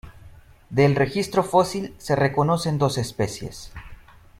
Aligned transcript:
Del 0.71 0.95
registro 0.95 1.43
fósil 1.43 1.93
se 1.99 2.15
reconocen 2.15 2.79
dos 2.79 2.97
especies. 2.97 3.71